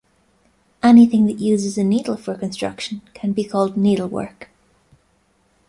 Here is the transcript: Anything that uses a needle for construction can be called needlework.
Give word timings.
Anything 0.81 1.27
that 1.27 1.37
uses 1.39 1.77
a 1.77 1.83
needle 1.83 2.17
for 2.17 2.33
construction 2.35 3.03
can 3.13 3.33
be 3.33 3.43
called 3.43 3.77
needlework. 3.77 4.49